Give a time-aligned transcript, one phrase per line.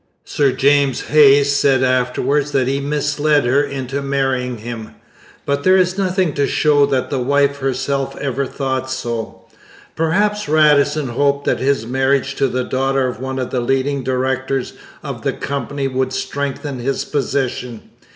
[0.25, 4.95] Sir James Hayes said afterwards that he 'misled her into marrying him,'
[5.45, 9.43] but there is nothing to show that the wife herself ever thought so.
[9.95, 14.73] Perhaps Radisson hoped that his marriage to the daughter of one of the leading directors
[15.03, 17.91] of the Company would strengthen his position.